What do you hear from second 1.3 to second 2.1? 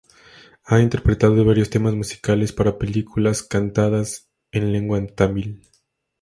varios temas